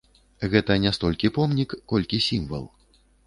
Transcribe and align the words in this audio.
Гэта 0.53 0.77
не 0.85 0.93
столькі 0.99 1.31
помнік, 1.37 1.75
колькі 1.93 2.23
сімвал. 2.31 2.65